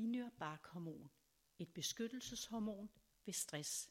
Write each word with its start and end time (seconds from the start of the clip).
Binyrbarkhormon, 0.00 1.10
et 1.58 1.68
beskyttelseshormon 1.68 2.90
ved 3.24 3.34
stress. 3.34 3.90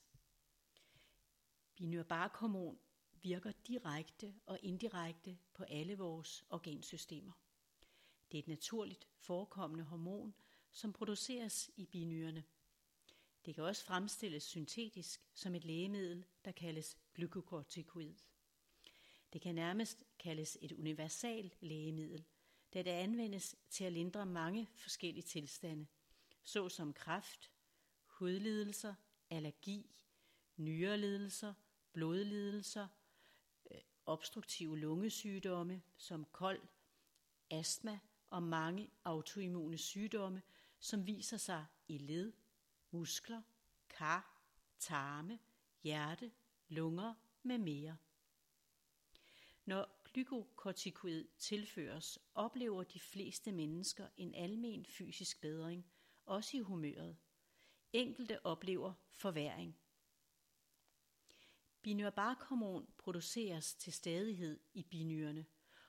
Binyrbarkhormon 1.76 2.80
virker 3.22 3.52
direkte 3.68 4.36
og 4.46 4.60
indirekte 4.62 5.38
på 5.54 5.64
alle 5.64 5.98
vores 5.98 6.46
organsystemer. 6.50 7.32
Det 8.32 8.38
er 8.38 8.44
et 8.44 8.48
naturligt 8.48 9.08
forekommende 9.18 9.84
hormon, 9.84 10.34
som 10.72 10.94
produceres 10.94 11.72
i 11.76 11.86
binyrerne. 11.86 12.44
Det 13.46 13.56
kan 13.56 13.64
også 13.64 13.86
fremstilles 13.86 14.44
syntetisk 14.44 15.28
som 15.34 15.56
et 15.56 15.66
lægemiddel, 15.66 16.26
der 16.46 16.52
kaldes 16.52 16.98
glykokortikoid. 17.14 18.16
Det 19.34 19.42
kan 19.42 19.56
nærmest 19.56 20.04
kaldes 20.20 20.58
et 20.62 20.72
universal 20.72 21.54
lægemiddel, 21.60 22.26
da 22.74 22.82
det 22.82 22.92
anvendes 22.92 23.56
til 23.70 23.84
at 23.84 23.94
lindre 23.94 24.26
mange 24.26 24.70
forskellige 24.76 25.24
tilstande, 25.24 25.88
såsom 26.50 26.94
kræft, 26.94 27.52
hudlidelser, 28.06 28.94
allergi, 29.30 29.90
nyrelidelser, 30.58 31.54
blodlidelser, 31.94 32.88
øh, 33.72 33.82
obstruktive 34.06 34.78
lungesygdomme 34.78 35.82
som 35.98 36.26
kold, 36.32 36.62
astma 37.50 38.00
og 38.30 38.44
mange 38.44 38.90
autoimmune 39.04 39.78
sygdomme, 39.78 40.42
som 40.80 41.08
viser 41.08 41.38
sig 41.38 41.66
i 41.88 41.98
led, 41.98 42.34
muskler, 42.92 43.42
kar, 43.90 44.42
tarme, 44.80 45.40
hjerte, 45.84 46.32
lunger 46.68 47.14
med 47.44 47.58
mere. 47.58 47.98
Når 49.66 50.02
glykokortikoid 50.04 51.26
tilføres, 51.38 52.20
oplever 52.36 52.84
de 52.84 53.00
fleste 53.00 53.52
mennesker 53.52 54.08
en 54.18 54.36
almen 54.36 54.86
fysisk 54.86 55.42
bedring, 55.42 55.86
også 56.30 56.58
i 56.58 56.60
humøret. 56.60 57.18
Enkelte 57.94 58.46
oplever 58.46 58.94
forværing. 59.12 59.80
Binyrbarkhormon 61.82 62.88
produceres 62.98 63.76
til 63.76 63.94
stadighed 63.94 64.60
i 64.74 64.84
binyrene 64.84 65.46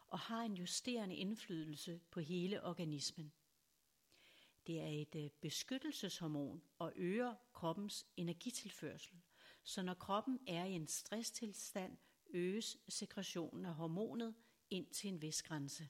og 0.07 0.19
har 0.19 0.43
en 0.43 0.55
justerende 0.55 1.17
indflydelse 1.17 2.01
på 2.11 2.21
hele 2.21 2.65
organismen. 2.65 3.33
Det 4.67 4.81
er 4.81 4.89
et 4.89 5.15
øh, 5.15 5.31
beskyttelseshormon 5.41 6.63
og 6.79 6.93
øger 6.97 7.35
kroppens 7.53 8.07
energitilførsel, 8.17 9.21
så 9.63 9.83
når 9.83 9.95
kroppen 9.95 10.41
er 10.47 10.65
i 10.65 10.73
en 10.73 10.87
stresstilstand, 10.87 11.99
øges 12.31 12.79
sekretionen 12.89 13.65
af 13.65 13.75
hormonet 13.75 14.35
ind 14.71 14.87
til 14.91 15.09
en 15.09 15.23
vis 15.23 15.43
grænse. 15.43 15.89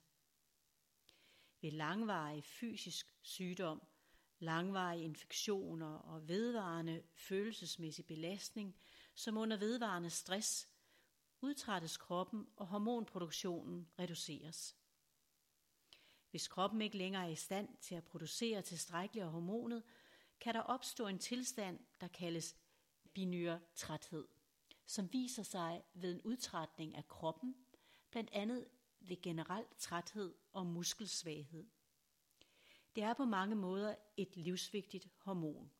Ved 1.61 1.71
langvarig 1.71 2.43
fysisk 2.43 3.15
sygdom, 3.21 3.81
langvarige 4.41 5.03
infektioner 5.03 5.95
og 5.95 6.27
vedvarende 6.27 7.03
følelsesmæssig 7.15 8.05
belastning, 8.05 8.75
som 9.15 9.37
under 9.37 9.57
vedvarende 9.57 10.09
stress, 10.09 10.69
udtrættes 11.41 11.97
kroppen 11.97 12.47
og 12.55 12.67
hormonproduktionen 12.67 13.87
reduceres. 13.99 14.75
Hvis 16.29 16.47
kroppen 16.47 16.81
ikke 16.81 16.97
længere 16.97 17.25
er 17.25 17.31
i 17.31 17.35
stand 17.35 17.77
til 17.81 17.95
at 17.95 18.03
producere 18.03 18.61
tilstrækkeligt 18.61 19.25
af 19.25 19.31
hormonet, 19.31 19.83
kan 20.39 20.53
der 20.53 20.61
opstå 20.61 21.07
en 21.07 21.19
tilstand, 21.19 21.79
der 22.01 22.07
kaldes 22.07 22.55
binyrtræthed 23.13 24.27
som 24.91 25.13
viser 25.13 25.43
sig 25.43 25.83
ved 25.93 26.13
en 26.13 26.21
udtrætning 26.21 26.95
af 26.95 27.07
kroppen, 27.07 27.55
blandt 28.09 28.29
andet 28.33 28.67
ved 28.99 29.21
generel 29.21 29.65
træthed 29.77 30.33
og 30.53 30.65
muskelsvaghed. 30.65 31.65
Det 32.95 33.03
er 33.03 33.13
på 33.13 33.25
mange 33.25 33.55
måder 33.55 33.95
et 34.17 34.37
livsvigtigt 34.37 35.07
hormon. 35.17 35.71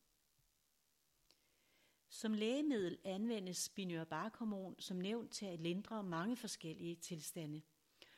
Som 2.09 2.34
lægemiddel 2.34 2.98
anvendes 3.04 3.70
binyrbarkhormon 3.70 4.76
som 4.80 4.98
nævnt 4.98 5.32
til 5.32 5.45
at 5.45 5.60
lindre 5.60 6.04
mange 6.04 6.38
forskellige 6.38 6.95
tilstande, 6.95 7.61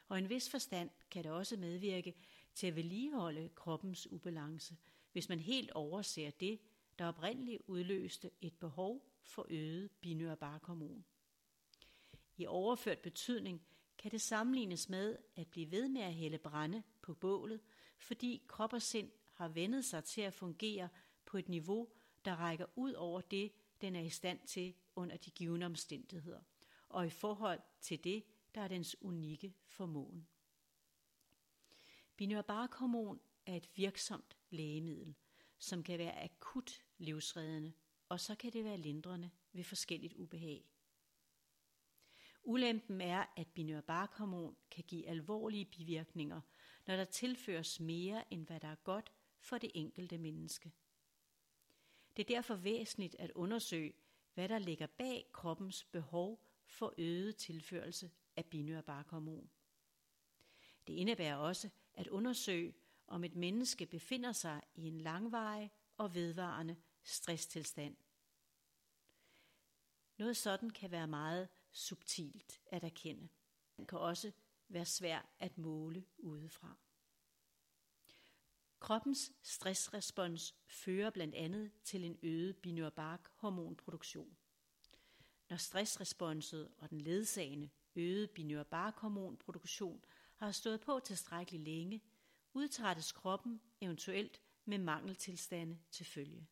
og 0.07 0.17
i 0.17 0.21
en 0.21 0.29
vis 0.29 0.49
forstand 0.49 0.89
kan 1.11 1.23
det 1.23 1.31
også 1.31 1.57
medvirke 1.57 2.15
til 2.53 2.67
at 2.67 2.75
vedligeholde 2.75 3.49
kroppens 3.55 4.11
ubalance, 4.11 4.77
hvis 5.11 5.29
man 5.29 5.39
helt 5.39 5.71
overser 5.71 6.31
det, 6.31 6.59
der 6.99 7.05
oprindeligt 7.05 7.61
udløste 7.67 8.31
et 8.41 8.53
behov 8.59 9.05
for 9.21 9.45
øget 9.49 9.91
binyrbarkhormon. 9.91 11.05
I 12.37 12.45
overført 12.45 12.99
betydning 12.99 13.61
kan 13.97 14.11
det 14.11 14.21
sammenlignes 14.21 14.89
med 14.89 15.17
at 15.35 15.47
blive 15.47 15.71
ved 15.71 15.89
med 15.89 16.01
at 16.01 16.13
hælde 16.13 16.37
brænde 16.37 16.83
på 17.01 17.13
bålet, 17.13 17.61
fordi 17.97 18.43
krop 18.47 18.73
og 18.73 18.81
sind 18.81 19.11
har 19.33 19.47
vendet 19.47 19.85
sig 19.85 20.03
til 20.03 20.21
at 20.21 20.33
fungere 20.33 20.89
på 21.25 21.37
et 21.37 21.49
niveau, 21.49 21.87
der 22.25 22.35
rækker 22.35 22.65
ud 22.75 22.93
over 22.93 23.21
det, 23.21 23.51
den 23.81 23.95
er 23.95 24.01
i 24.01 24.09
stand 24.09 24.39
til 24.47 24.75
under 24.95 25.17
de 25.17 25.31
givende 25.31 25.65
omstændigheder, 25.65 26.41
og 26.89 27.05
i 27.05 27.09
forhold 27.09 27.59
til 27.81 28.03
det, 28.03 28.23
der 28.55 28.61
er 28.61 28.67
dens 28.67 28.95
unikke 29.01 29.53
formåen. 29.67 30.27
Binyrbarkhormon 32.15 33.19
er 33.45 33.55
et 33.55 33.69
virksomt 33.75 34.37
lægemiddel, 34.49 35.15
som 35.57 35.83
kan 35.83 35.99
være 35.99 36.23
akut 36.23 36.83
livsreddende 36.97 37.73
og 38.13 38.19
så 38.19 38.35
kan 38.35 38.53
det 38.53 38.63
være 38.63 38.77
lindrende 38.77 39.29
ved 39.53 39.63
forskelligt 39.63 40.13
ubehag. 40.13 40.65
Ulempen 42.43 43.01
er, 43.01 43.25
at 43.37 43.47
binyrbarkhormon 43.47 44.55
kan 44.71 44.83
give 44.83 45.07
alvorlige 45.07 45.65
bivirkninger, 45.65 46.41
når 46.87 46.95
der 46.95 47.05
tilføres 47.05 47.79
mere 47.79 48.33
end 48.33 48.47
hvad 48.47 48.59
der 48.59 48.67
er 48.67 48.75
godt 48.75 49.11
for 49.39 49.57
det 49.57 49.71
enkelte 49.73 50.17
menneske. 50.17 50.71
Det 52.17 52.23
er 52.23 52.35
derfor 52.35 52.55
væsentligt 52.55 53.15
at 53.19 53.31
undersøge, 53.31 53.93
hvad 54.33 54.49
der 54.49 54.59
ligger 54.59 54.87
bag 54.87 55.29
kroppens 55.33 55.83
behov 55.83 56.45
for 56.65 56.93
øget 56.97 57.35
tilførelse 57.35 58.11
af 58.35 58.45
binyrbarkhormon. 58.45 59.49
Det 60.87 60.93
indebærer 60.93 61.35
også 61.35 61.69
at 61.93 62.07
undersøge, 62.07 62.73
om 63.07 63.23
et 63.23 63.35
menneske 63.35 63.85
befinder 63.85 64.31
sig 64.31 64.61
i 64.75 64.87
en 64.87 65.01
langvarig 65.01 65.71
og 65.97 66.15
vedvarende 66.15 66.75
stresstilstand. 67.03 67.95
Noget 70.17 70.37
sådan 70.37 70.69
kan 70.69 70.91
være 70.91 71.07
meget 71.07 71.49
subtilt 71.73 72.61
at 72.71 72.83
erkende. 72.83 73.29
Det 73.77 73.87
kan 73.87 73.99
også 73.99 74.31
være 74.69 74.85
svært 74.85 75.25
at 75.39 75.57
måle 75.57 76.05
udefra. 76.17 76.77
Kroppens 78.79 79.31
stressrespons 79.41 80.55
fører 80.65 81.09
blandt 81.09 81.35
andet 81.35 81.71
til 81.83 82.03
en 82.03 82.19
øget 82.23 82.57
binyrbark 82.57 83.29
hormonproduktion. 83.35 84.37
Når 85.49 85.57
stressresponset 85.57 86.71
og 86.77 86.89
den 86.89 87.01
ledsagende 87.01 87.69
øgede 87.95 88.27
binyrbark 88.27 88.95
hormonproduktion 88.97 90.03
har 90.35 90.51
stået 90.51 90.81
på 90.81 90.99
tilstrækkeligt 90.99 91.63
længe, 91.63 92.01
udtrættes 92.53 93.11
kroppen 93.11 93.61
eventuelt 93.81 94.41
med 94.65 94.77
mangeltilstande 94.77 95.79
til 95.91 96.05
følge. 96.05 96.47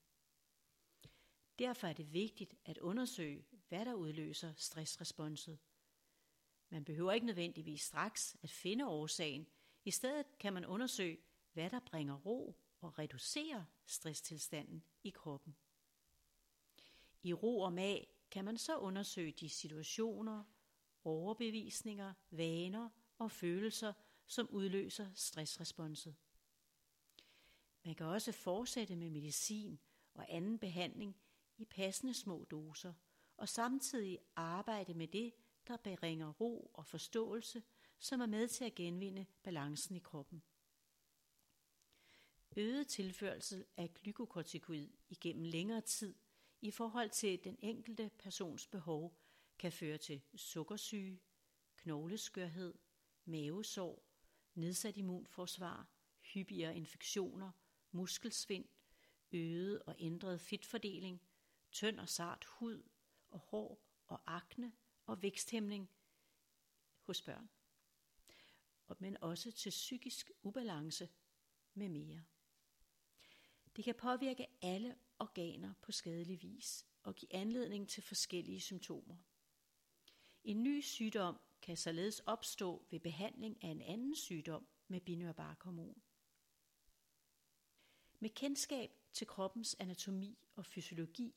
Derfor 1.60 1.88
er 1.88 1.94
det 1.94 2.14
vigtigt 2.14 2.56
at 2.66 2.78
undersøge, 2.78 3.46
hvad 3.72 3.86
der 3.86 3.94
udløser 3.94 4.54
stressresponset. 4.58 5.60
Man 6.70 6.86
behøver 6.86 7.12
ikke 7.12 7.26
nødvendigvis 7.26 7.82
straks 7.82 8.38
at 8.44 8.50
finde 8.50 8.88
årsagen. 8.88 9.48
I 9.86 9.92
stedet 9.92 10.38
kan 10.40 10.54
man 10.54 10.66
undersøge, 10.66 11.18
hvad 11.54 11.70
der 11.70 11.80
bringer 11.80 12.16
ro 12.16 12.56
og 12.82 13.00
reducerer 13.00 13.64
stresstilstanden 13.86 14.84
i 15.04 15.10
kroppen. 15.10 15.56
I 17.24 17.34
ro 17.34 17.60
og 17.60 17.74
mag 17.74 18.14
kan 18.32 18.46
man 18.46 18.58
så 18.58 18.78
undersøge 18.78 19.32
de 19.32 19.50
situationer, 19.50 20.44
overbevisninger, 21.04 22.14
vaner 22.32 22.90
og 23.18 23.32
følelser, 23.32 23.94
som 24.28 24.50
udløser 24.50 25.12
stressresponset. 25.16 26.16
Man 27.84 27.96
kan 27.96 28.06
også 28.06 28.32
fortsætte 28.32 28.96
med 28.96 29.10
medicin 29.10 29.80
og 30.14 30.26
anden 30.30 30.60
behandling 30.60 31.18
i 31.58 31.66
passende 31.66 32.14
små 32.14 32.46
doser, 32.46 32.94
og 33.42 33.50
samtidig 33.50 34.20
arbejde 34.36 34.94
med 34.94 35.08
det, 35.08 35.34
der 35.68 35.96
bringer 35.96 36.30
ro 36.30 36.72
og 36.74 36.86
forståelse, 36.86 37.64
som 38.00 38.22
er 38.22 38.26
med 38.26 38.48
til 38.48 38.66
at 38.66 38.76
genvinde 38.76 39.26
balancen 39.44 39.96
i 39.96 40.00
kroppen. 40.00 40.44
Øget 42.58 42.88
tilførsel 42.88 43.66
af 43.78 43.94
glykokortikoid 43.94 44.90
igennem 45.10 45.44
længere 45.44 45.82
tid 45.82 46.16
i 46.62 46.72
forhold 46.72 47.10
til 47.10 47.44
den 47.44 47.58
enkelte 47.60 48.12
persons 48.20 48.68
behov 48.68 49.18
kan 49.60 49.72
føre 49.72 49.98
til 49.98 50.22
sukkersyge, 50.36 51.22
knogleskørhed, 51.78 52.74
mavesår, 53.26 54.04
nedsat 54.54 54.98
immunforsvar, 54.98 55.88
hyppigere 56.22 56.78
infektioner, 56.78 57.52
muskelsvind, 57.92 58.66
øget 59.32 59.82
og 59.84 59.96
ændret 60.00 60.42
fedtfordeling– 60.42 61.22
tynd 61.72 62.00
og 62.00 62.10
sart 62.10 62.46
hud 62.46 62.84
og 63.32 63.40
hår 63.40 63.82
og 64.08 64.22
akne 64.26 64.74
og 65.06 65.22
væksthæmning 65.22 65.90
hos 67.02 67.22
børn. 67.22 67.50
Men 69.00 69.18
også 69.22 69.52
til 69.52 69.70
psykisk 69.70 70.32
ubalance 70.42 71.10
med 71.74 71.90
mere. 71.90 72.24
Det 73.76 73.84
kan 73.84 73.96
påvirke 73.96 74.48
alle 74.62 74.96
organer 75.20 75.74
på 75.82 75.92
skadelig 75.92 76.42
vis 76.42 76.86
og 77.04 77.16
give 77.16 77.34
anledning 77.34 77.90
til 77.90 78.04
forskellige 78.04 78.62
symptomer. 78.62 79.18
En 80.44 80.64
ny 80.64 80.82
sygdom 80.82 81.40
kan 81.62 81.78
således 81.78 82.20
opstå 82.20 82.86
ved 82.90 83.00
behandling 83.00 83.64
af 83.64 83.68
en 83.68 83.82
anden 83.82 84.16
sygdom 84.16 84.68
med 84.88 85.02
binyrbarkhormon. 85.02 86.02
Med 88.20 88.30
kendskab 88.30 88.92
til 89.14 89.28
kroppens 89.28 89.76
anatomi 89.80 90.38
og 90.56 90.66
fysiologi 90.66 91.36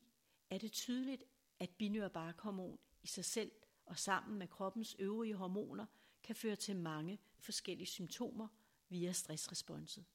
er 0.49 0.57
det 0.57 0.71
tydeligt, 0.71 1.23
at 1.59 1.69
binyrbarkhormon 1.69 2.79
i 3.03 3.07
sig 3.07 3.25
selv 3.25 3.51
og 3.85 3.99
sammen 3.99 4.39
med 4.39 4.47
kroppens 4.47 4.95
øvrige 4.99 5.35
hormoner 5.35 5.85
kan 6.23 6.35
føre 6.35 6.55
til 6.55 6.75
mange 6.75 7.19
forskellige 7.39 7.87
symptomer 7.87 8.47
via 8.89 9.11
stressresponset. 9.11 10.05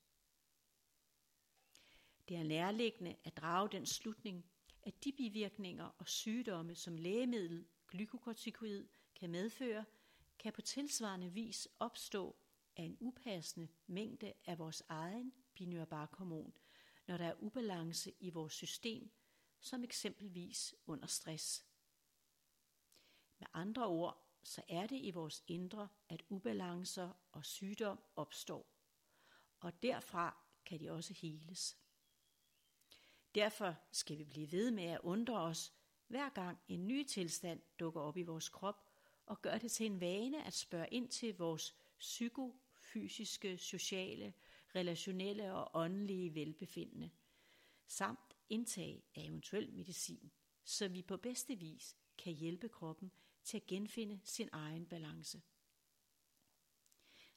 Det 2.28 2.36
er 2.36 2.42
nærliggende 2.42 3.16
at 3.24 3.36
drage 3.36 3.68
den 3.72 3.86
slutning, 3.86 4.44
at 4.82 5.04
de 5.04 5.12
bivirkninger 5.12 5.84
og 5.98 6.08
sygdomme, 6.08 6.74
som 6.74 6.96
lægemiddel 6.96 7.66
glykokortikoid 7.88 8.86
kan 9.14 9.30
medføre, 9.30 9.84
kan 10.38 10.52
på 10.52 10.60
tilsvarende 10.60 11.32
vis 11.32 11.68
opstå 11.78 12.36
af 12.76 12.82
en 12.82 12.96
upassende 13.00 13.68
mængde 13.86 14.32
af 14.46 14.58
vores 14.58 14.82
egen 14.88 15.32
binyrbarkhormon, 15.54 16.54
når 17.06 17.16
der 17.16 17.24
er 17.24 17.42
ubalance 17.42 18.12
i 18.20 18.30
vores 18.30 18.52
system, 18.52 19.10
som 19.60 19.84
eksempelvis 19.84 20.74
under 20.86 21.06
stress. 21.06 21.66
Med 23.38 23.46
andre 23.52 23.86
ord, 23.86 24.26
så 24.42 24.62
er 24.68 24.86
det 24.86 25.00
i 25.02 25.10
vores 25.10 25.44
indre, 25.46 25.88
at 26.08 26.22
ubalancer 26.28 27.10
og 27.32 27.44
sygdom 27.44 27.98
opstår, 28.16 28.66
og 29.60 29.82
derfra 29.82 30.36
kan 30.64 30.80
de 30.80 30.90
også 30.90 31.14
heles. 31.14 31.76
Derfor 33.34 33.76
skal 33.92 34.18
vi 34.18 34.24
blive 34.24 34.52
ved 34.52 34.70
med 34.70 34.84
at 34.84 35.00
undre 35.02 35.40
os, 35.40 35.72
hver 36.06 36.28
gang 36.28 36.58
en 36.68 36.88
ny 36.88 37.04
tilstand 37.04 37.62
dukker 37.80 38.00
op 38.00 38.16
i 38.16 38.22
vores 38.22 38.48
krop, 38.48 38.86
og 39.26 39.42
gør 39.42 39.58
det 39.58 39.72
til 39.72 39.86
en 39.86 40.00
vane 40.00 40.46
at 40.46 40.54
spørge 40.54 40.88
ind 40.90 41.08
til 41.08 41.36
vores 41.36 41.76
psykofysiske, 41.98 43.58
sociale, 43.58 44.34
relationelle 44.74 45.54
og 45.54 45.70
åndelige 45.74 46.34
velbefindende, 46.34 47.10
samt 47.86 48.29
indtag 48.50 49.02
af 49.14 49.22
eventuel 49.22 49.72
medicin, 49.72 50.30
så 50.64 50.88
vi 50.88 51.02
på 51.02 51.16
bedste 51.16 51.56
vis 51.56 51.96
kan 52.18 52.32
hjælpe 52.32 52.68
kroppen 52.68 53.12
til 53.44 53.56
at 53.56 53.66
genfinde 53.66 54.20
sin 54.24 54.48
egen 54.52 54.86
balance. 54.86 55.42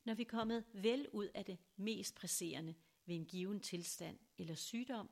Når 0.03 0.13
vi 0.13 0.21
er 0.21 0.29
kommet 0.29 0.65
vel 0.73 1.09
ud 1.09 1.29
af 1.33 1.45
det 1.45 1.57
mest 1.75 2.15
presserende 2.15 2.75
ved 3.05 3.15
en 3.15 3.25
given 3.25 3.59
tilstand 3.59 4.19
eller 4.37 4.55
sygdom, 4.55 5.09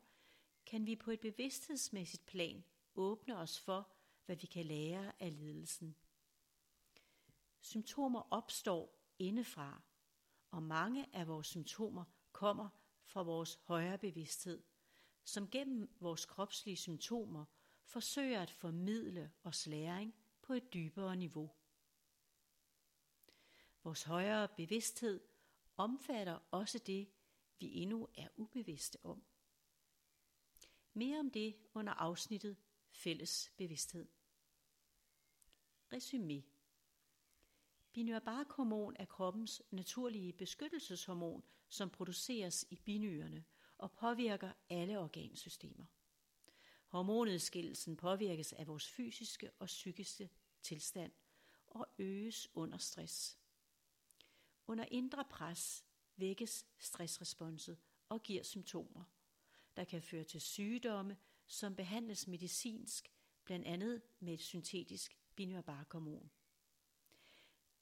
kan 0.66 0.86
vi 0.86 0.96
på 0.96 1.12
et 1.12 1.20
bevidsthedsmæssigt 1.20 2.26
plan 2.26 2.64
åbne 2.96 3.38
os 3.38 3.60
for, 3.60 3.92
hvad 4.26 4.36
vi 4.36 4.48
kan 4.48 4.66
lære 4.66 5.22
af 5.22 5.38
lidelsen. 5.38 5.96
Symptomer 7.60 8.34
opstår 8.34 9.02
indefra, 9.20 9.82
og 10.52 10.64
mange 10.64 11.16
af 11.16 11.28
vores 11.28 11.48
symptomer 11.48 12.04
kommer 12.32 12.70
fra 13.04 13.24
vores 13.24 13.60
højere 13.64 13.98
bevidsthed, 13.98 14.64
som 15.24 15.50
gennem 15.50 15.90
vores 16.00 16.26
kropslige 16.26 16.78
symptomer 16.78 17.46
forsøger 17.84 18.42
at 18.42 18.52
formidle 18.52 19.32
os 19.44 19.68
læring 19.68 20.16
på 20.42 20.54
et 20.54 20.74
dybere 20.74 21.16
niveau. 21.16 21.52
Vores 23.84 24.04
højere 24.04 24.48
bevidsthed 24.48 25.22
omfatter 25.78 26.40
også 26.52 26.80
det, 26.80 27.10
vi 27.60 27.74
endnu 27.74 28.10
er 28.18 28.28
ubevidste 28.36 28.98
om. 29.04 29.24
Mere 30.94 31.20
om 31.20 31.32
det 31.32 31.56
under 31.74 31.94
afsnittet 31.94 32.58
Fælles 32.92 33.52
bevidsthed. 33.58 34.08
Resumé 35.94 36.42
Binyrbarkhormon 37.94 38.96
er 39.00 39.06
kroppens 39.06 39.62
naturlige 39.72 40.34
beskyttelseshormon, 40.34 41.44
som 41.70 41.90
produceres 41.90 42.66
i 42.70 42.76
binyrene 42.76 43.46
og 43.82 43.92
påvirker 43.92 44.52
alle 44.70 45.00
organsystemer. 45.00 45.86
Hormonudskillelsen 46.88 47.98
påvirkes 47.98 48.54
af 48.54 48.68
vores 48.68 48.90
fysiske 48.90 49.52
og 49.60 49.66
psykiske 49.66 50.30
tilstand 50.62 51.12
og 51.68 51.88
øges 52.00 52.48
under 52.54 52.78
stress. 52.78 53.38
Under 54.68 54.86
indre 54.92 55.26
pres 55.26 55.86
vækkes 56.16 56.66
stressresponset 56.80 57.78
og 58.10 58.24
giver 58.24 58.44
symptomer, 58.44 59.04
der 59.76 59.84
kan 59.84 60.02
føre 60.02 60.24
til 60.24 60.42
sygdomme, 60.42 61.18
som 61.48 61.76
behandles 61.76 62.28
medicinsk, 62.28 63.12
blandt 63.44 63.66
andet 63.66 64.02
med 64.20 64.34
et 64.34 64.42
syntetisk 64.42 65.18
binyrbarkhormon. 65.36 66.32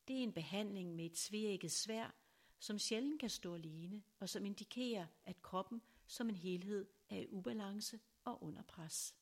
Det 0.07 0.19
er 0.19 0.23
en 0.23 0.33
behandling 0.33 0.95
med 0.95 1.05
et 1.05 1.13
tvækket 1.13 1.71
svær, 1.71 2.18
som 2.59 2.79
sjældent 2.79 3.19
kan 3.19 3.29
stå 3.29 3.55
alene, 3.55 4.03
og 4.19 4.29
som 4.29 4.45
indikerer, 4.45 5.07
at 5.25 5.41
kroppen 5.41 5.81
som 6.07 6.29
en 6.29 6.35
helhed 6.35 6.87
er 7.09 7.17
i 7.17 7.27
ubalance 7.29 7.99
og 8.23 8.43
under 8.43 8.61
pres. 8.61 9.15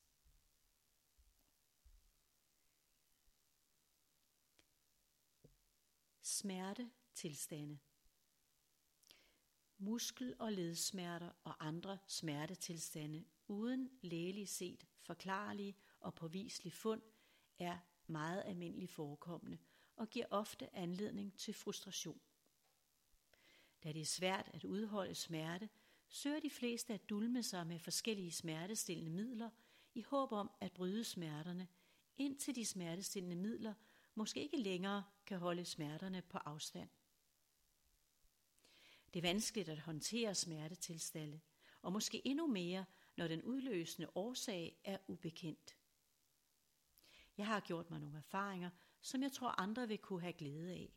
Smerte 6.22 6.90
tilstande 7.14 7.78
Muskel- 9.78 10.36
og 10.38 10.52
ledsmerter 10.52 11.30
og 11.44 11.66
andre 11.66 11.98
smertetilstande 12.06 13.24
uden 13.48 13.90
lægeligt 14.02 14.50
set 14.50 14.86
forklarlige 15.00 15.76
og 16.00 16.14
påviselige 16.14 16.72
fund 16.72 17.02
er 17.58 17.78
meget 18.06 18.42
almindeligt 18.46 18.90
forekommende 18.90 19.58
og 19.96 20.10
giver 20.10 20.26
ofte 20.30 20.76
anledning 20.76 21.38
til 21.38 21.54
frustration. 21.54 22.20
Da 23.84 23.92
det 23.92 24.00
er 24.00 24.06
svært 24.06 24.50
at 24.54 24.64
udholde 24.64 25.14
smerte, 25.14 25.68
søger 26.08 26.40
de 26.40 26.50
fleste 26.50 26.94
at 26.94 27.08
dulme 27.08 27.42
sig 27.42 27.66
med 27.66 27.78
forskellige 27.78 28.32
smertestillende 28.32 29.10
midler 29.10 29.50
i 29.94 30.02
håb 30.02 30.32
om 30.32 30.50
at 30.60 30.72
bryde 30.72 31.04
smerterne, 31.04 31.68
indtil 32.16 32.56
de 32.56 32.64
smertestillende 32.64 33.36
midler 33.36 33.74
måske 34.14 34.42
ikke 34.42 34.56
længere 34.56 35.04
kan 35.26 35.38
holde 35.38 35.64
smerterne 35.64 36.22
på 36.22 36.38
afstand. 36.38 36.88
Det 39.14 39.18
er 39.18 39.28
vanskeligt 39.28 39.68
at 39.68 39.78
håndtere 39.78 40.34
smertetilstande, 40.34 41.40
og 41.82 41.92
måske 41.92 42.26
endnu 42.26 42.46
mere, 42.46 42.84
når 43.16 43.28
den 43.28 43.42
udløsende 43.42 44.08
årsag 44.14 44.80
er 44.84 44.98
ubekendt. 45.06 45.76
Jeg 47.36 47.46
har 47.46 47.60
gjort 47.60 47.90
mig 47.90 48.00
nogle 48.00 48.18
erfaringer, 48.18 48.70
som 49.00 49.22
jeg 49.22 49.32
tror 49.32 49.60
andre 49.60 49.88
vil 49.88 49.98
kunne 49.98 50.20
have 50.20 50.32
glæde 50.32 50.72
af. 50.72 50.92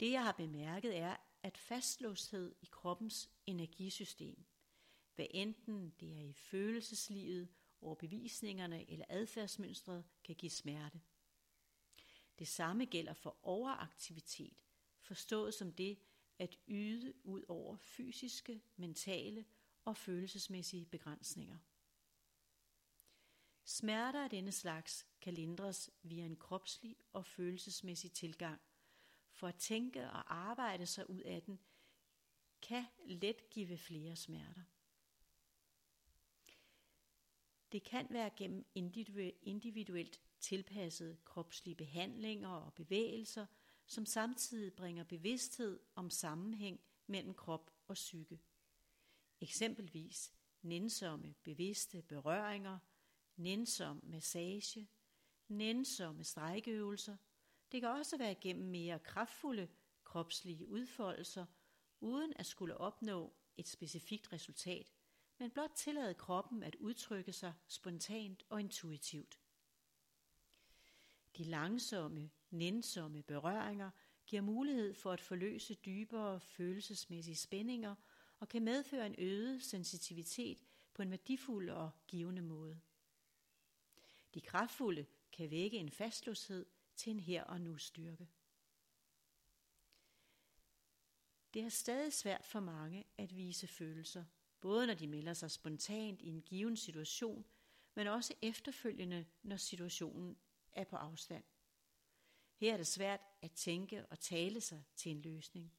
Det 0.00 0.10
jeg 0.10 0.24
har 0.24 0.32
bemærket 0.32 0.96
er, 0.96 1.16
at 1.42 1.58
fastlåshed 1.58 2.54
i 2.62 2.68
kroppens 2.70 3.30
energisystem, 3.46 4.44
hvad 5.14 5.26
enten 5.30 5.94
det 6.00 6.18
er 6.18 6.22
i 6.22 6.32
følelseslivet, 6.32 7.48
overbevisningerne 7.80 8.90
eller 8.90 9.04
adfærdsmønstret, 9.08 10.04
kan 10.24 10.34
give 10.34 10.50
smerte. 10.50 11.00
Det 12.38 12.48
samme 12.48 12.84
gælder 12.84 13.12
for 13.14 13.36
overaktivitet, 13.42 14.64
forstået 15.00 15.54
som 15.54 15.72
det 15.72 15.98
at 16.38 16.58
yde 16.68 17.14
ud 17.24 17.42
over 17.48 17.76
fysiske, 17.76 18.62
mentale 18.76 19.44
og 19.84 19.96
følelsesmæssige 19.96 20.86
begrænsninger. 20.86 21.58
Smerter 23.64 24.24
af 24.24 24.30
denne 24.30 24.52
slags 24.52 25.06
kan 25.20 25.34
lindres 25.34 25.90
via 26.02 26.24
en 26.24 26.36
kropslig 26.36 26.96
og 27.12 27.26
følelsesmæssig 27.26 28.12
tilgang. 28.12 28.60
For 29.36 29.48
at 29.48 29.56
tænke 29.56 30.10
og 30.10 30.34
arbejde 30.34 30.86
sig 30.86 31.10
ud 31.10 31.20
af 31.20 31.42
den, 31.42 31.58
kan 32.62 32.84
let 33.06 33.50
give 33.50 33.78
flere 33.78 34.16
smerter. 34.16 34.62
Det 37.72 37.82
kan 37.82 38.06
være 38.10 38.30
gennem 38.36 38.66
individuelt 39.42 40.20
tilpassede 40.40 41.16
kropslige 41.24 41.74
behandlinger 41.74 42.48
og 42.48 42.74
bevægelser, 42.74 43.46
som 43.86 44.06
samtidig 44.06 44.74
bringer 44.74 45.04
bevidsthed 45.04 45.80
om 45.94 46.10
sammenhæng 46.10 46.80
mellem 47.06 47.34
krop 47.34 47.70
og 47.88 47.94
psyke. 47.94 48.40
Eksempelvis 49.40 50.32
nænsomme 50.62 51.34
bevidste 51.42 52.02
berøringer, 52.02 52.78
nænsom 53.36 54.00
massage, 54.04 54.88
nænsomme 55.48 56.24
strækkeøvelser. 56.24 57.16
Det 57.72 57.80
kan 57.80 57.90
også 57.90 58.16
være 58.16 58.34
gennem 58.34 58.70
mere 58.70 58.98
kraftfulde 58.98 59.68
kropslige 60.04 60.68
udfoldelser, 60.68 61.46
uden 62.00 62.32
at 62.36 62.46
skulle 62.46 62.76
opnå 62.76 63.32
et 63.56 63.68
specifikt 63.68 64.32
resultat, 64.32 64.92
men 65.38 65.50
blot 65.50 65.72
tillade 65.76 66.14
kroppen 66.14 66.62
at 66.62 66.74
udtrykke 66.74 67.32
sig 67.32 67.52
spontant 67.68 68.44
og 68.48 68.60
intuitivt. 68.60 69.40
De 71.36 71.44
langsomme, 71.44 72.30
nænsomme 72.50 73.22
berøringer 73.22 73.90
giver 74.26 74.42
mulighed 74.42 74.94
for 74.94 75.12
at 75.12 75.20
forløse 75.20 75.74
dybere 75.74 76.40
følelsesmæssige 76.40 77.36
spændinger 77.36 77.94
og 78.40 78.48
kan 78.48 78.62
medføre 78.62 79.06
en 79.06 79.14
øget 79.18 79.62
sensitivitet 79.62 80.64
på 80.94 81.02
en 81.02 81.10
værdifuld 81.10 81.70
og 81.70 81.90
givende 82.06 82.42
måde. 82.42 82.80
De 84.34 84.40
kraftfulde 84.40 85.06
kan 85.32 85.50
vække 85.50 85.78
en 85.78 85.90
fastlåshed 85.90 86.66
til 86.96 87.10
en 87.10 87.20
her 87.20 87.44
og 87.44 87.60
nu 87.60 87.76
styrke. 87.76 88.28
Det 91.54 91.64
er 91.64 91.68
stadig 91.68 92.12
svært 92.12 92.44
for 92.44 92.60
mange 92.60 93.04
at 93.18 93.36
vise 93.36 93.66
følelser, 93.66 94.24
både 94.60 94.86
når 94.86 94.94
de 94.94 95.06
melder 95.06 95.32
sig 95.32 95.50
spontant 95.50 96.22
i 96.22 96.28
en 96.28 96.42
given 96.42 96.76
situation, 96.76 97.44
men 97.94 98.06
også 98.06 98.34
efterfølgende, 98.42 99.26
når 99.42 99.56
situationen 99.56 100.36
er 100.72 100.84
på 100.84 100.96
afstand. 100.96 101.44
Her 102.56 102.72
er 102.72 102.76
det 102.76 102.86
svært 102.86 103.20
at 103.42 103.52
tænke 103.52 104.06
og 104.06 104.20
tale 104.20 104.60
sig 104.60 104.84
til 104.96 105.10
en 105.10 105.22
løsning. 105.22 105.72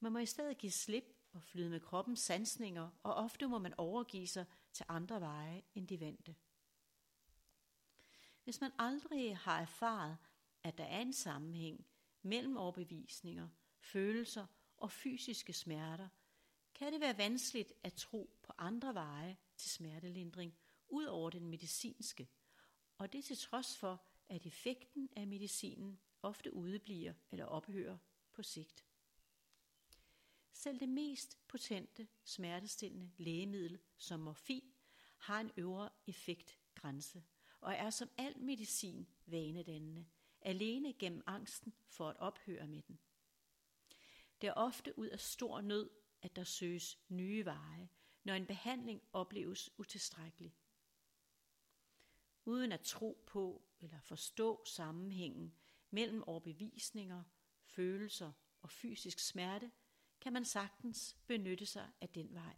Man 0.00 0.12
må 0.12 0.18
i 0.18 0.26
stedet 0.26 0.58
give 0.58 0.72
slip 0.72 1.04
og 1.32 1.42
flyde 1.42 1.70
med 1.70 1.80
kroppens 1.80 2.20
sansninger, 2.20 2.90
og 3.02 3.14
ofte 3.14 3.46
må 3.46 3.58
man 3.58 3.74
overgive 3.76 4.26
sig 4.26 4.46
til 4.72 4.86
andre 4.88 5.20
veje 5.20 5.62
end 5.74 5.88
de 5.88 6.00
vante. 6.00 6.36
Hvis 8.44 8.60
man 8.60 8.72
aldrig 8.78 9.36
har 9.36 9.60
erfaret, 9.60 10.16
at 10.62 10.78
der 10.78 10.84
er 10.84 11.00
en 11.00 11.12
sammenhæng 11.12 11.86
mellem 12.22 12.56
overbevisninger, 12.56 13.48
følelser 13.80 14.46
og 14.76 14.92
fysiske 14.92 15.52
smerter, 15.52 16.08
kan 16.74 16.92
det 16.92 17.00
være 17.00 17.18
vanskeligt 17.18 17.72
at 17.82 17.92
tro 17.92 18.30
på 18.42 18.52
andre 18.58 18.94
veje 18.94 19.36
til 19.56 19.70
smertelindring 19.70 20.58
ud 20.88 21.04
over 21.04 21.30
den 21.30 21.46
medicinske, 21.46 22.28
og 22.98 23.12
det 23.12 23.24
til 23.24 23.38
trods 23.38 23.78
for, 23.78 24.02
at 24.28 24.46
effekten 24.46 25.08
af 25.16 25.26
medicinen 25.26 26.00
ofte 26.22 26.54
udebliver 26.54 27.14
eller 27.30 27.44
ophører 27.44 27.98
på 28.32 28.42
sigt. 28.42 28.84
Selv 30.52 30.80
det 30.80 30.88
mest 30.88 31.48
potente 31.48 32.08
smertestillende 32.24 33.10
lægemiddel 33.16 33.78
som 33.96 34.20
morfin 34.20 34.72
har 35.18 35.40
en 35.40 35.50
øvre 35.56 35.90
effektgrænse 36.06 37.24
og 37.60 37.72
er 37.74 37.90
som 37.90 38.08
al 38.18 38.38
medicin 38.38 39.08
vanedannende, 39.26 40.06
alene 40.40 40.92
gennem 40.92 41.22
angsten 41.26 41.74
for 41.88 42.08
at 42.08 42.16
ophøre 42.16 42.66
med 42.66 42.82
den. 42.82 42.98
Det 44.40 44.46
er 44.46 44.52
ofte 44.52 44.98
ud 44.98 45.06
af 45.06 45.20
stor 45.20 45.60
nød, 45.60 45.90
at 46.22 46.36
der 46.36 46.44
søges 46.44 46.98
nye 47.08 47.44
veje, 47.44 47.88
når 48.24 48.34
en 48.34 48.46
behandling 48.46 49.02
opleves 49.12 49.70
utilstrækkelig. 49.78 50.56
Uden 52.44 52.72
at 52.72 52.80
tro 52.80 53.24
på 53.26 53.64
eller 53.80 54.00
forstå 54.00 54.64
sammenhængen 54.64 55.54
mellem 55.90 56.22
overbevisninger, 56.22 57.24
følelser 57.64 58.32
og 58.62 58.70
fysisk 58.70 59.18
smerte, 59.18 59.72
kan 60.20 60.32
man 60.32 60.44
sagtens 60.44 61.16
benytte 61.26 61.66
sig 61.66 61.90
af 62.00 62.08
den 62.08 62.34
vej. 62.34 62.56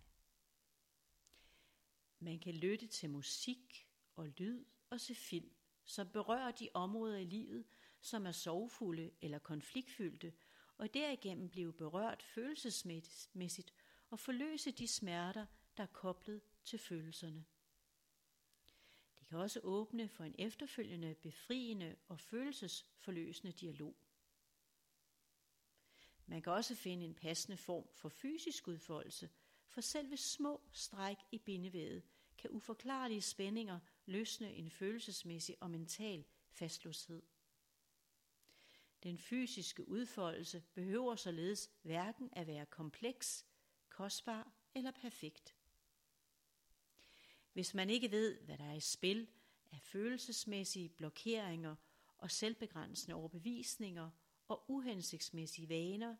Man 2.19 2.39
kan 2.39 2.55
lytte 2.55 2.87
til 2.87 3.11
musik 3.11 3.89
og 4.17 4.29
lyd 4.29 4.65
og 4.91 5.01
se 5.01 5.15
film, 5.15 5.55
som 5.91 6.09
berører 6.09 6.51
de 6.51 6.69
områder 6.75 7.17
i 7.17 7.25
livet, 7.25 7.65
som 8.01 8.27
er 8.27 8.33
sorgfulde 8.33 9.11
eller 9.23 9.39
konfliktfyldte, 9.39 10.33
og 10.77 10.95
derigennem 10.95 11.49
blive 11.49 11.73
berørt 11.73 12.23
følelsesmæssigt 12.23 13.75
og 14.11 14.19
forløse 14.19 14.71
de 14.71 14.89
smerter, 14.89 15.47
der 15.77 15.83
er 15.83 15.87
koblet 15.87 16.41
til 16.65 16.79
følelserne. 16.79 17.45
Det 19.19 19.29
kan 19.29 19.39
også 19.39 19.61
åbne 19.63 20.09
for 20.09 20.25
en 20.25 20.35
efterfølgende 20.39 21.15
befriende 21.15 21.97
og 22.09 22.21
følelsesforløsende 22.21 23.53
dialog. 23.53 23.97
Man 26.27 26.43
kan 26.43 26.53
også 26.53 26.75
finde 26.75 27.05
en 27.05 27.15
passende 27.15 27.57
form 27.57 27.89
for 27.95 28.09
fysisk 28.09 28.69
udfoldelse, 28.69 29.31
for 29.67 29.81
selv 29.81 30.17
små 30.17 30.61
stræk 30.73 31.17
i 31.33 31.39
bindevævet 31.39 32.03
kan 32.39 32.51
uforklarlige 32.51 33.23
spændinger 33.23 33.81
løsne 34.11 34.55
en 34.55 34.71
følelsesmæssig 34.71 35.57
og 35.61 35.71
mental 35.71 36.25
fastlåshed. 36.49 37.23
Den 39.03 39.19
fysiske 39.19 39.89
udfoldelse 39.89 40.63
behøver 40.75 41.17
således 41.17 41.71
hverken 41.83 42.29
at 42.33 42.47
være 42.47 42.67
kompleks, 42.67 43.47
kostbar 43.89 44.53
eller 44.75 44.91
perfekt. 44.91 45.55
Hvis 47.53 47.75
man 47.75 47.91
ikke 47.91 48.11
ved, 48.11 48.41
hvad 48.41 48.59
der 48.59 48.65
er 48.65 48.75
i 48.75 48.81
spil 48.81 49.29
af 49.73 49.81
følelsesmæssige 49.81 50.89
blokeringer 50.89 51.77
og 52.19 52.31
selvbegrænsende 52.31 53.15
overbevisninger 53.15 54.11
og 54.49 54.65
uhensigtsmæssige 54.69 55.69
vaner, 55.69 56.17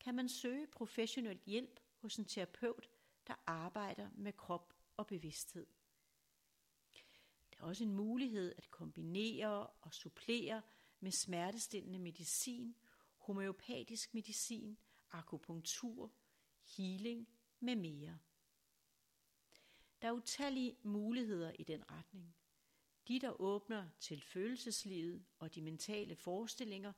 kan 0.00 0.14
man 0.14 0.28
søge 0.28 0.66
professionel 0.66 1.40
hjælp 1.46 1.80
hos 1.96 2.16
en 2.16 2.24
terapeut, 2.24 2.90
der 3.26 3.34
arbejder 3.46 4.10
med 4.14 4.32
krop 4.32 4.74
og 4.96 5.06
bevidsthed. 5.06 5.66
Er 7.62 7.66
også 7.66 7.84
en 7.84 7.92
mulighed 7.92 8.54
at 8.58 8.70
kombinere 8.70 9.66
og 9.66 9.94
supplere 9.94 10.62
med 11.00 11.10
smertestillende 11.10 11.98
medicin, 11.98 12.74
homeopatisk 13.16 14.14
medicin, 14.14 14.78
akupunktur, 15.10 16.12
healing 16.76 17.28
med 17.60 17.76
mere. 17.76 18.18
Der 20.02 20.08
er 20.08 20.12
utallige 20.12 20.76
muligheder 20.82 21.52
i 21.58 21.62
den 21.62 21.90
retning. 21.90 22.36
De, 23.08 23.18
der 23.18 23.40
åbner 23.40 23.88
til 24.00 24.20
følelseslivet 24.20 25.24
og 25.38 25.54
de 25.54 25.62
mentale 25.62 26.16
forestillinger, 26.16 26.92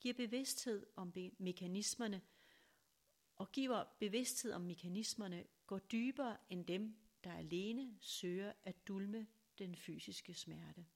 giver 0.00 0.14
bevidsthed 0.14 0.86
om 0.96 1.12
mekanismerne 1.38 2.22
og 3.36 3.52
giver 3.52 3.84
bevidsthed 3.98 4.52
om 4.52 4.60
mekanismerne 4.60 5.44
går 5.66 5.78
dybere 5.78 6.36
end 6.48 6.66
dem, 6.66 6.96
der 7.24 7.32
alene 7.32 7.98
søger 8.00 8.52
at 8.64 8.88
dulme 8.88 9.26
den 9.58 9.76
fysiske 9.76 10.34
smerte. 10.34 10.86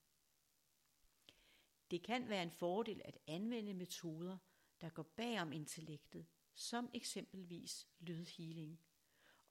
Det 1.90 2.02
kan 2.02 2.28
være 2.28 2.42
en 2.42 2.50
fordel 2.50 3.02
at 3.04 3.18
anvende 3.26 3.74
metoder, 3.74 4.38
der 4.80 4.88
går 4.88 5.02
bagom 5.02 5.52
intellektet, 5.52 6.26
som 6.54 6.90
eksempelvis 6.94 7.88
lydhealing. 7.98 8.80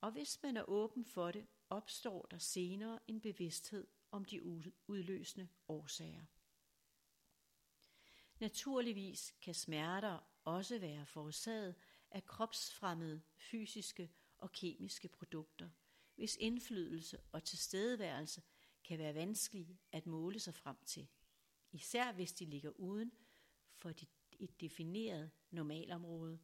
Og 0.02 0.12
hvis 0.12 0.40
man 0.44 0.58
er 0.58 0.70
åben 0.70 1.06
for 1.06 1.32
det, 1.32 1.48
opstår 1.70 2.26
der 2.32 2.38
senere 2.38 3.00
en 3.08 3.22
bevidsthed 3.22 3.88
om 4.12 4.26
de 4.26 4.44
udløsende 4.88 5.48
årsager. 5.68 6.26
Naturligvis 8.40 9.36
kan 9.42 9.54
smerter 9.54 10.20
også 10.44 10.80
være 10.80 11.06
forårsaget 11.06 11.76
af 12.12 12.26
kropsfremmede 12.26 13.22
fysiske 13.36 14.12
og 14.38 14.52
kemiske 14.52 15.08
produkter, 15.08 15.70
hvis 16.16 16.38
indflydelse 16.40 17.20
og 17.32 17.44
tilstedeværelse 17.44 18.42
kan 18.92 19.00
være 19.00 19.16
vanskelige 19.16 19.80
at 19.92 20.06
måle 20.06 20.40
sig 20.40 20.56
frem 20.56 20.78
til, 20.86 21.08
især 21.72 22.12
hvis 22.12 22.34
de 22.34 22.46
ligger 22.46 22.70
uden 22.70 23.12
for 23.74 23.90
et 24.40 24.62
defineret 24.62 25.32
normalområde, 25.52 26.40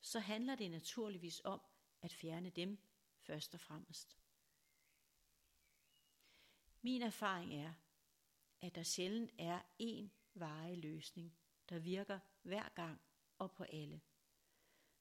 så 0.00 0.18
handler 0.18 0.54
det 0.54 0.70
naturligvis 0.70 1.40
om 1.44 1.60
at 2.02 2.12
fjerne 2.12 2.50
dem 2.50 2.78
først 3.18 3.54
og 3.54 3.60
fremmest. 3.60 4.18
Min 6.82 7.02
erfaring 7.02 7.54
er, 7.54 7.72
at 8.60 8.74
der 8.74 8.82
sjældent 8.82 9.34
er 9.38 9.60
én 9.82 10.08
varig 10.34 10.78
løsning, 10.78 11.36
der 11.68 11.78
virker 11.78 12.18
hver 12.42 12.68
gang 12.68 13.00
og 13.38 13.52
på 13.52 13.64
alle. 13.64 14.00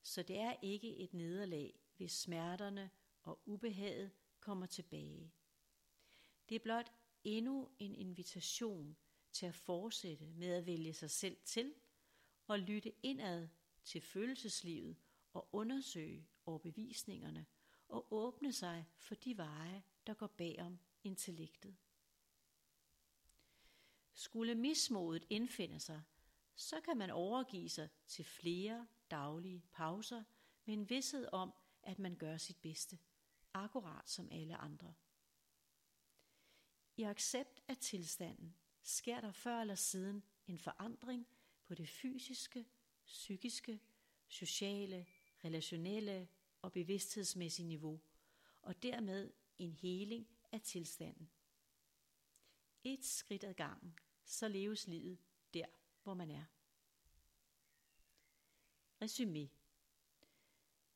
Så 0.02 0.24
det 0.24 0.40
er 0.40 0.56
ikke 0.62 0.98
et 0.98 1.14
nederlag, 1.14 1.80
hvis 1.98 2.12
smerterne 2.12 2.92
og 3.22 3.42
ubehaget 3.46 4.12
kommer 4.40 4.66
tilbage. 4.66 5.34
Det 6.54 6.60
er 6.60 6.64
blot 6.64 6.92
endnu 7.24 7.70
en 7.80 7.96
invitation 7.96 8.98
til 9.32 9.46
at 9.46 9.56
fortsætte 9.56 10.26
med 10.26 10.54
at 10.54 10.66
vælge 10.66 10.94
sig 10.94 11.10
selv 11.10 11.38
til 11.46 11.74
og 12.48 12.60
lytte 12.60 12.94
indad 13.04 13.48
til 13.84 14.02
følelseslivet 14.02 14.98
og 15.34 15.50
undersøge 15.52 16.28
overbevisningerne 16.46 17.46
og 17.88 18.14
åbne 18.14 18.54
sig 18.54 18.86
for 18.98 19.16
de 19.16 19.38
veje, 19.38 19.84
der 20.08 20.14
går 20.14 20.28
bagom 20.28 20.80
intellektet. 21.04 21.76
Skulle 24.14 24.56
mismodet 24.56 25.26
indfinde 25.30 25.80
sig, 25.80 26.02
så 26.56 26.82
kan 26.82 26.98
man 26.98 27.10
overgive 27.10 27.70
sig 27.70 27.90
til 28.08 28.26
flere 28.26 28.88
daglige 29.12 29.64
pauser 29.72 30.24
med 30.66 30.74
en 30.74 30.90
vidshed 30.90 31.28
om, 31.32 31.54
at 31.84 32.00
man 32.00 32.16
gør 32.16 32.38
sit 32.38 32.58
bedste, 32.58 33.00
akkurat 33.54 34.10
som 34.10 34.30
alle 34.32 34.56
andre. 34.56 34.94
I 36.98 37.04
accept 37.04 37.62
af 37.68 37.78
tilstanden 37.78 38.56
sker 38.82 39.22
der 39.22 39.32
før 39.32 39.62
eller 39.62 39.76
siden 39.76 40.24
en 40.48 40.58
forandring 40.58 41.28
på 41.66 41.76
det 41.76 41.90
fysiske, 41.90 42.66
psykiske, 43.06 43.80
sociale, 44.28 45.08
relationelle 45.44 46.28
og 46.62 46.72
bevidsthedsmæssige 46.72 47.68
niveau, 47.68 48.02
og 48.62 48.84
dermed 48.84 49.34
en 49.60 49.74
heling 49.74 50.28
af 50.52 50.62
tilstanden. 50.62 51.30
Et 52.84 53.06
skridt 53.06 53.44
ad 53.44 53.54
gangen, 53.54 54.00
så 54.26 54.48
leves 54.48 54.88
livet 54.88 55.18
der, 55.54 55.66
hvor 56.04 56.14
man 56.14 56.32
er. 56.32 56.44
Resumé. 59.04 59.48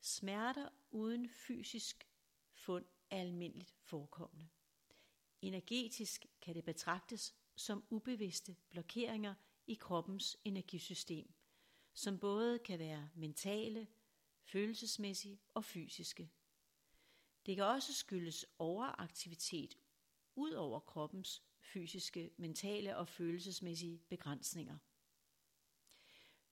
Smerter 0.00 0.68
uden 0.90 1.28
fysisk 1.28 2.08
fund 2.52 2.84
er 3.10 3.20
almindeligt 3.20 3.74
forekommende. 3.80 4.48
Energetisk 5.42 6.26
kan 6.40 6.54
det 6.54 6.64
betragtes 6.64 7.34
som 7.56 7.84
ubevidste 7.90 8.56
blokeringer 8.70 9.34
i 9.66 9.74
kroppens 9.74 10.36
energisystem, 10.44 11.32
som 11.94 12.18
både 12.18 12.58
kan 12.58 12.78
være 12.78 13.10
mentale, 13.14 13.86
følelsesmæssige 14.42 15.40
og 15.54 15.64
fysiske. 15.64 16.30
Det 17.46 17.56
kan 17.56 17.64
også 17.64 17.94
skyldes 17.94 18.46
overaktivitet 18.58 19.78
ud 20.34 20.52
over 20.52 20.80
kroppens 20.80 21.42
fysiske, 21.60 22.30
mentale 22.36 22.96
og 22.96 23.08
følelsesmæssige 23.08 24.02
begrænsninger. 24.08 24.78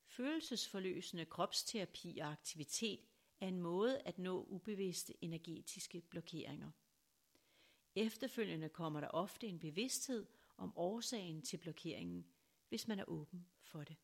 Følelsesforløsende 0.06 1.24
kropsterapi 1.24 2.18
og 2.18 2.30
aktivitet 2.30 3.00
er 3.40 3.48
en 3.48 3.60
måde 3.60 3.98
at 3.98 4.18
nå 4.18 4.44
ubevidste 4.48 5.24
energetiske 5.24 6.00
blokeringer. 6.00 6.70
Efterfølgende 7.96 8.68
kommer 8.68 9.00
der 9.00 9.08
ofte 9.08 9.46
en 9.46 9.58
bevidsthed 9.58 10.26
om 10.56 10.72
årsagen 10.76 11.42
til 11.42 11.56
blokeringen, 11.56 12.26
hvis 12.68 12.88
man 12.88 12.98
er 12.98 13.04
åben 13.08 13.46
for 13.62 13.84
det. 13.84 13.96